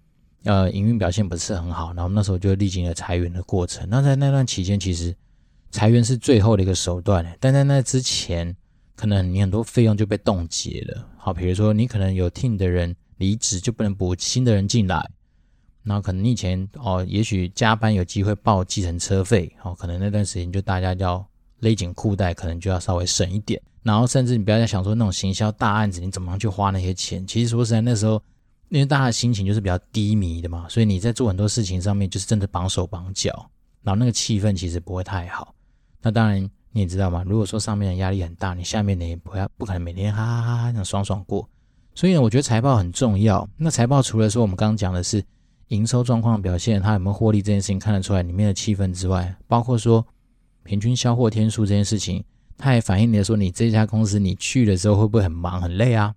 [0.45, 3.85] 呃营运表现不是很好，然后那时候就历经了裁员的过程。
[3.91, 5.13] 那在那段期间，其实。
[5.77, 8.57] 裁员是最后的一个手段，但在那之前，
[8.95, 11.07] 可能你很多费用就被冻结了。
[11.19, 15.07] 好，比如说你可能有 team 的人离职，就不能补新的人进来。
[15.83, 21.23] 然后可能你以前哦，也许加班有机会报计程车费，哦，可能那段时间就大家要
[21.61, 23.61] 勒紧裤带，可能就要稍微省一点。
[23.83, 27.27] 然后甚至你不要再想说那种行销大案子，你怎么样去花那些钱？
[27.27, 28.23] 其实说实在，那时候
[28.71, 33.51] 因为大家的心情就是比较低迷的嘛，所以你在做很多事情上面就是真的绑手绑脚，
[33.83, 35.55] 然后那个气氛其实不会太好。
[36.07, 36.41] 那当然
[36.71, 41.49] 你也知道嘛，如果说上面的压力很大，你下面的也不要不可能每天哈哈哈哈那爽爽过。
[41.97, 43.49] 所以呢，我觉得财报很重要。
[43.57, 45.21] 那财报除了说我们刚刚讲的是
[45.67, 50.07] 营收状况表现，它有没有获利这件事情看得出来里面的气氛之外，包括说
[50.63, 52.23] 平均销货天数这件事情，
[52.57, 56.15] 它也反映了说你这家公司你去的时候会不会很忙很累啊？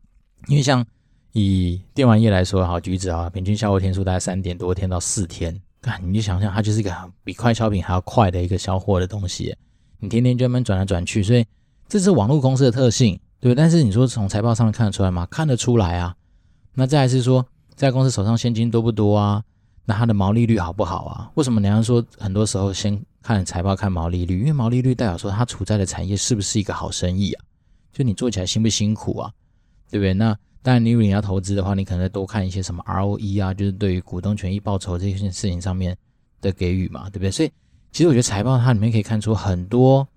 [0.50, 0.86] 因为像
[1.32, 9.56] 以电玩业来说，好橘子啊，平均销货天数大概三点多天到四天，看你就想象它就是一个比快消品还要快的一个销货的东西。
[10.00, 11.46] 你天天专门转来转去，所以
[11.88, 13.54] 这是网络公司的特性，对？
[13.54, 15.26] 但是你说从财报上面看得出来吗？
[15.26, 16.16] 看得出来啊。
[16.74, 19.44] 那再来是说，这家公司手上现金多不多啊？
[19.86, 21.32] 那它的毛利率好不好啊？
[21.36, 24.40] 为什么你要说很多时候先看财报看毛利率？
[24.40, 27.44] 因为毛利率代表说它处在的产业是不是一个好生意啊？
[27.92, 29.32] 就你做起来辛不辛苦啊？
[29.90, 30.14] 对不对？
[30.14, 35.98] 那当然，你如果你要投资的话，你可能多看一些什么 ROE 啊，就是对于股东权益报酬这件事情上面
[36.40, 37.32] 的给予嘛，对不对？
[37.32, 37.52] 所以。
[37.92, 40.08] 其实我觉得财报它里面可以看出很多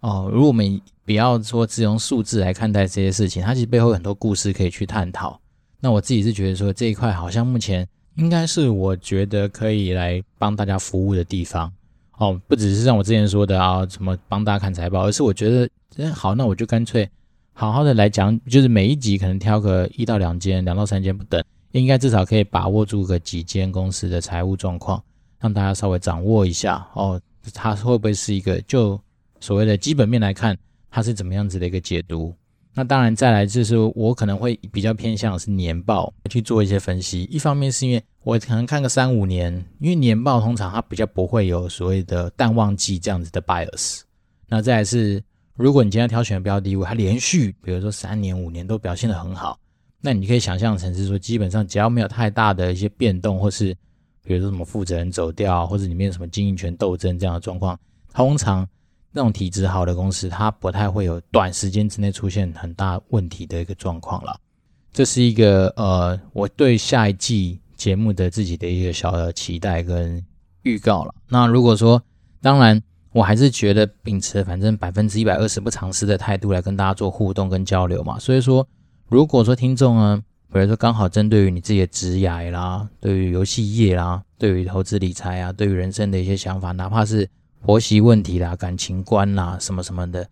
[0.00, 0.28] 哦。
[0.32, 5.40] 如果我们不要说只用数字来看待这些事情，它其实背后有很多故事可以去探讨。
[5.80, 11.72] 那我自己是觉得说这一块好像目前应该是我觉得可以来帮大家服务的地方
[12.18, 17.08] 哦，不只是像我之前说的啊，什么帮大家看财报，而是我觉得，嗯，好，那我就干脆
[17.52, 25.02] 好好的来讲，就是每一集可能挑个一到两间，两到三间不等，应该至少可以把握住个几间公司的财务状况，
[25.42, 27.20] 让大家稍微掌握一下哦，
[27.52, 28.98] 它会不会是一个就
[29.40, 30.56] 所谓的基本面来看，
[30.88, 32.32] 它是怎么样子的一个解读？
[32.74, 37.24] 那当然，再来就是我可能会比较偏向是年报去做一些分析。
[37.24, 44.00] 一方面是因为我可能看个三五年，因为年报通常它比较不会有所谓的淡旺季这样子的 bias。
[44.48, 45.22] 那再来是，
[45.54, 49.58] 如果你今天挑选的标的物，它连续比如说三年五年都表现得很好，
[50.00, 53.76] 那你可以想象成是说，基本上只要没有太大的一些变动，或是
[54.24, 57.78] 比如说什么负责人走掉，或者里面什么经营权斗争这样的状况，
[58.12, 58.66] 通常。
[59.14, 64.34] 那种体质好的公司，它不太会有短时间之内出现很大问题的一个状况了。
[64.90, 70.24] 这是一个呃，我对下一季节目的自己的一个小的期待跟
[70.62, 71.14] 预告了。
[71.28, 72.02] 那如果说，
[72.40, 72.82] 当然
[73.12, 78.18] 我还是觉得秉持反正百分之一百二十不尝试的态度来跟大家做互动跟交流嘛。
[78.18, 78.66] 所以说，
[79.08, 87.28] 如果说听众呢，比如说刚好针对于你自己的职涯啦，对于游戏业啦，对于投资理财啊，对于人生的一些想法，哪怕是。
[87.64, 90.28] 婆媳问题啦、感情观啦、什么什么的，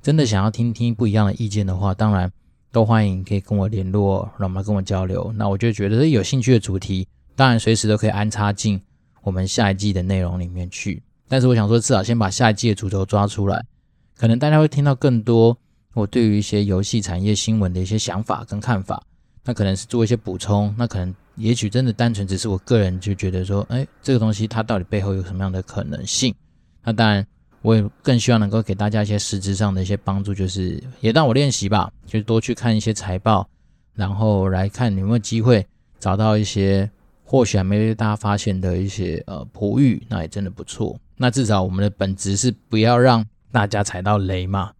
[0.00, 2.32] 真的想要听听不一样的意见的话，当然
[2.72, 5.30] 都欢迎可以跟我联络，让我们跟我交流。
[5.36, 7.06] 那我就觉得有兴趣的主题，
[7.36, 8.80] 当然随时都可以安插进
[9.20, 11.02] 我们下一季的内容里面去。
[11.28, 13.62] 但是我想说，至少先把下一季的主轴抓出来，
[14.16, 15.54] 可能大家会听到更多
[15.92, 19.02] 我对于一些游戏产业新闻的一些想法跟看法。
[19.44, 26.34] 那可能是做一些补充，那可能也许真的单纯只是我个人就觉得说，哎，这个东西它到底背后有什么样的可能性？
[26.84, 27.26] 那当然，
[27.62, 33.48] 我也更希望能够给大家一些实质上的一些帮助，就是也让我练习吧，就多去看一些财报，
[33.94, 35.66] 然后来看有没有机会
[35.98, 36.90] 找到一些
[37.24, 40.98] 或许还没被大家发现的一些呃璞玉，那也真的不错。
[41.16, 44.72] 那至少我们的本质是不要让大家踩到雷嘛，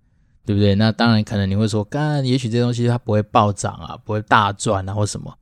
[0.51, 0.75] 对不对？
[0.75, 5.33] 那当然可能你会说，干，也许这东西它不会暴涨啊，不会大赚啊，或什么，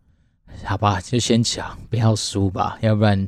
[0.64, 3.26] 好吧，就先抢，不要输吧，要不然。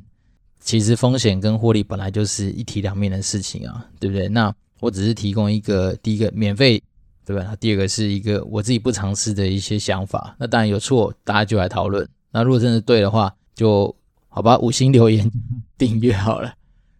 [0.61, 4.29] 其实风险跟获利本来就是一体两面的事情啊，对不对？
[4.29, 6.83] 那我只是提供一个第一个免费，
[7.25, 7.57] 对吧？
[7.59, 10.37] 第二个是一个我自己不尝试的一些想法。
[10.39, 12.07] 那当然有错，大家就来讨论。
[12.31, 13.97] 那如果真的对的话，就
[14.29, 15.33] 好吧，五星留言
[15.79, 16.53] 订阅好了。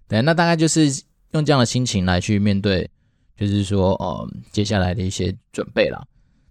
[0.09, 0.87] 对，那大概就是
[1.33, 2.91] 用这样的心情来去面对，
[3.41, 6.05] 就是说，呃，接下来的一些准备啦。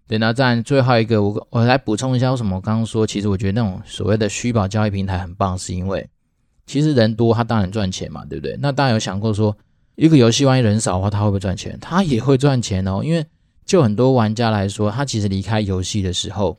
[0.08, 6.10] 对，那再来最后一个，我我来补充一下，为什么我刚刚说，其实我觉得那种所谓的虚宝交易平台很棒，是因为。
[6.66, 8.58] 其实人多，他当然赚钱嘛，对不对？
[8.60, 9.56] 那大家有想过说，
[9.96, 11.78] 一个游戏万一人少的话，他会不会赚钱？
[11.80, 13.02] 他也会赚钱哦。
[13.04, 13.24] 因为
[13.66, 16.58] 就很多玩家来说，他其实离开游戏的时候，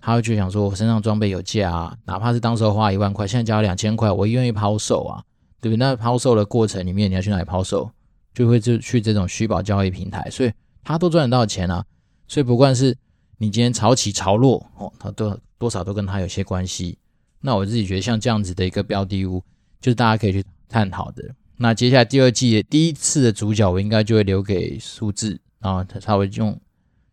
[0.00, 5.22] 他会去想说，我身上装备有价啊，哪怕是当时候花一万块，现在交两千块，我愿意抛售啊，
[5.60, 5.78] 对不对？
[5.78, 7.90] 那抛售的过程里面，你要去哪里抛售？
[8.34, 11.84] 就会就去这种虚宝交易平台，所以他都赚得到钱啊。
[12.26, 12.96] 所以不管是
[13.38, 16.98] 你今天潮起潮落哦，他都多少都跟他有些关系。
[17.40, 19.42] 那我自己觉得像这样子的一个标的物，
[19.80, 21.22] 就是大家可以去探讨的。
[21.56, 26.58] 那接下来第二季的第一次的主角，我应该就会留给数字啊，他稍微用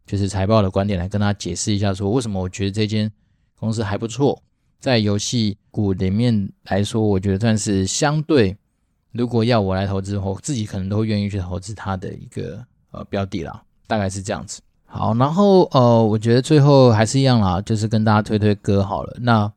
[0.06, 3.12] 就是财报的观点来跟他解释一下，说为什么我觉得这间
[3.56, 4.42] 公司还不错，
[4.80, 8.58] 在游戏股里面来说，我觉得算是相对，
[9.12, 14.62] 如果要我来投资，我自己可能都会愿意去投资它的一个呃标的啦，大概是这样子。
[14.86, 19.18] 好，然后呃，我觉得最后还是一样啦，就是跟大家推推歌好了。
[19.22, 19.52] 那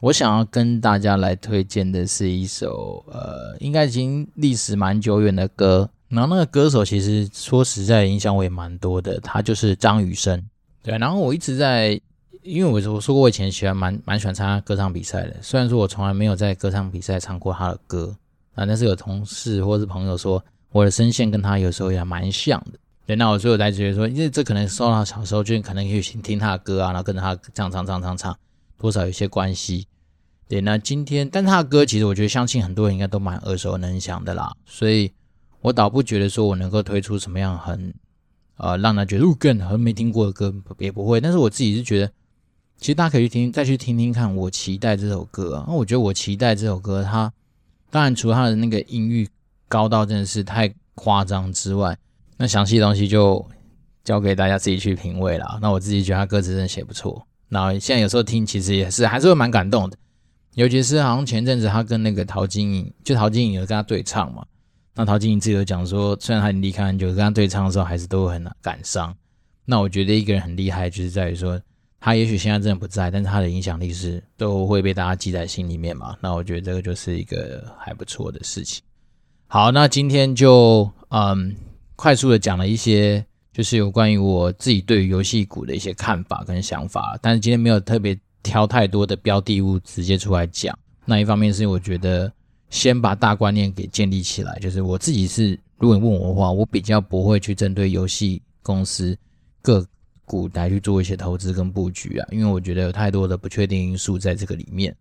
[0.00, 5.88] 我想要跟大家来推荐的是一首，呃，应该已经历史蛮久远的歌。
[6.08, 10.40] 然后那个歌手其实说实在影响我也蛮多的，他就是张雨生。
[10.82, 12.00] 对，然后我一直在，
[12.42, 18.16] 因为我我说过我以前喜欢蛮蛮喜欢参加歌唱比赛的，虽然说我从来没有在歌唱比赛唱过他的歌
[18.56, 22.78] 啊，但是有同事或是朋友说我的声线跟他有时候也蛮像的。
[23.06, 28.36] 对，那我所以我才觉得说，因为这可能受到小时候就可能可以听听他的歌啊，然后跟着他唱唱唱唱唱。
[28.78, 29.86] 多少有些关系，
[30.48, 30.60] 对。
[30.60, 34.52] 那今天，但他的歌其实我觉得，相信很多人应该都蛮耳熟能详的啦。
[34.66, 35.10] 所以
[35.62, 37.94] 我倒不觉得说我能够推出什么样很
[38.58, 41.22] 呃让他觉得哦更很没听过的歌，也不会。
[41.22, 42.12] 但是我自己是觉得，
[42.78, 44.36] 其实大家可以去听，再去听听看。
[44.36, 47.32] 我期待这首歌啊，那我觉得我期待这首歌，它
[47.96, 49.26] 当然除了他的那个音域
[49.68, 51.96] 高到真的是太夸张之外，
[52.36, 53.42] 那详细的东西就
[54.04, 55.58] 交给大家自己去品味了。
[55.62, 57.26] 那我自己觉得他歌词真的写不错。
[57.48, 59.96] 那现在有时候听，其实也是还是会蛮感动的，
[60.56, 64.44] 尤其是好像前阵子他跟那个陶晶莹，就陶晶莹有跟他对唱嘛。
[64.94, 69.16] 那陶晶莹自己有讲说，虽然他离开很久，跟他对唱的时候还是都很感伤。
[69.64, 71.58] 那我觉得一个人很厉害，就是在于说，
[72.06, 76.16] 他也许现在真的不在，但是他的影响力是都会被大家记在心里面嘛。
[76.20, 78.80] 那我觉得这个就是一个还不错的事情。
[79.48, 81.56] 好，那今天就嗯
[81.96, 90.78] 快速的讲了一些，就是有关于我自己对于游戏股的一些看法跟想法，但是今天没有特别挑太多的标的物直接出来讲。
[91.04, 92.32] 那一方面是我觉得
[92.70, 99.18] 先把大观念给建立起来，就是我自己是，如果你问我的话，我比较不会去针对游戏公司
[99.60, 99.84] 各
[100.26, 104.94] 股来去做一些投资跟布局啊，因为我觉得有太多的不确定因素在这个里面。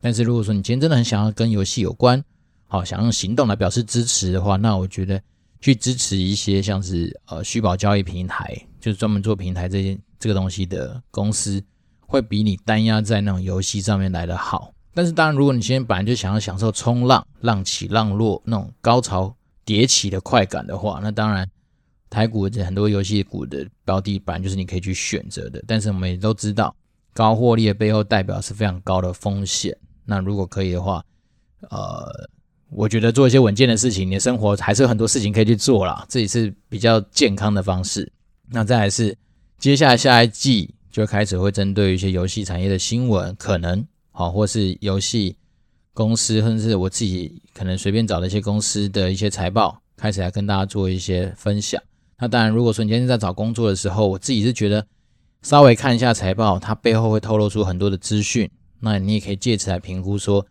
[0.00, 2.22] 但是如果说你今天真的很想要跟游戏有关，
[2.66, 5.22] 好，想用行动来表示支持的话，那我觉得
[5.60, 11.62] 去支持一些像是呃虚宝交易平台，就是专门做平台这些这个东西的公司，
[12.00, 14.74] 会比你单押在那种游戏上面来的好。
[14.92, 21.48] 但是当然，如果你今天本来就想要享受冲浪、浪起浪落那种高潮迭起的快感的话，那当然。
[22.12, 26.76] 台股的很多游戏股的标的板就是你可以去选择的，但是我们也都知道，
[27.14, 29.74] 高获利的背后代表是非常高的风险。
[30.04, 31.02] 那如果可以的话，
[31.70, 32.28] 呃，
[32.68, 38.12] 我觉得做一些稳健的事情，你的生活还是有很多事情可以去做啦，这也是比较健康的方式。
[38.50, 39.16] 那再来是
[39.58, 45.34] 接下来下一季就开始会针对一些游戏产业的新闻，可能好，或是游戏
[45.94, 51.82] 公司，或者是我自己可能随便找的一些公司的一些财报，开始来跟大家做一些分享。
[52.18, 54.86] 那当然，如果说你今天在找工作的时候，我自己是觉得
[55.42, 58.48] 稍微看一下财报，它背后会透露出很多的资讯。
[58.78, 60.46] 那你也可以借此来评估说，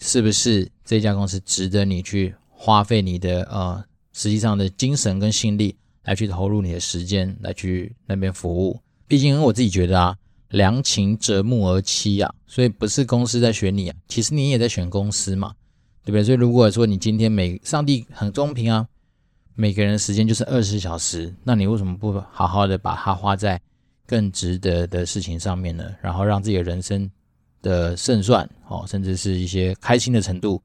[0.00, 8.80] 是不是这家公司值得你去花费你的呃实际上的精神跟心力来去投入你的时间来去那边服务。
[9.06, 10.16] 毕竟我自己觉得啊，
[10.48, 15.54] 良禽择木而栖啊，所以不是公司在选你啊，其实你也在选公司嘛，
[16.04, 16.24] 对不对？
[16.24, 18.88] 所以如果说你今天每上帝很公平啊。
[19.54, 23.60] 每个人的时间就是二十小时，那你为什么不好好的把它花在
[24.06, 25.84] 更值得的事情上面呢？
[26.00, 27.10] 然后让自己的人生
[27.60, 30.62] 的胜算哦，甚至是一些开心的程度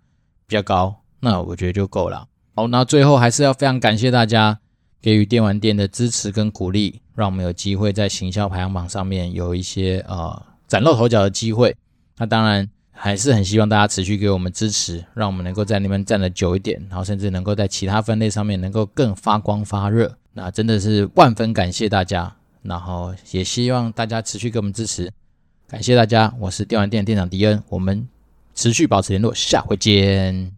[0.47, 2.27] 比较高，那我觉得就够了。
[2.55, 4.59] 好，那最后还是要非常感谢大家
[5.01, 11.75] 给予电玩店的支持跟鼓励，让我们有机会在行销排行榜上面有一些呃崭露头角的机会。
[12.17, 12.69] 那当然。
[12.99, 20.17] 还是很希望大家持续给我们支持，让我们能够在那边站的久一点，然后甚至能够在其他分类上面能够更发光发热。
[20.33, 25.11] 那真的是万分感谢大家，然后也希望大家持续给我们支持，
[25.67, 26.33] 感谢大家。
[26.39, 28.07] 我是电玩店店长迪恩，我们
[28.55, 30.56] 持续保持联络，下回见。